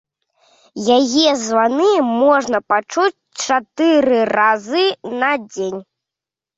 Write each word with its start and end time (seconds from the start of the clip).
Яе 0.97 1.29
званы 1.41 1.91
можна 2.23 2.63
пачуць 2.71 3.23
чатыры 3.47 4.19
разы 4.37 4.85
на 5.21 5.31
дзень. 5.51 5.81